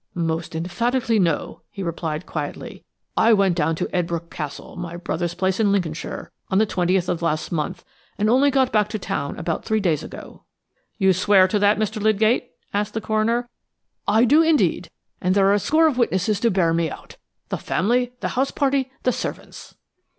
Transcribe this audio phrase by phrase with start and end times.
[0.15, 2.83] "Most emphatically no," he replied quietly.
[3.15, 7.21] "I went down to Edbrooke Castle, my brother's place in Lincolnshire, on the 20th of
[7.21, 7.85] last month,
[8.17, 10.43] and only got back to town about three days ago."
[10.97, 12.01] "You swear to that, Mr.
[12.01, 13.47] Lydgate?" asked the coroner.
[14.07, 14.89] "I do, indeed,
[15.21, 17.17] and there are a score of witnesses to bear me out.
[17.49, 19.75] The family, the house party, the servants."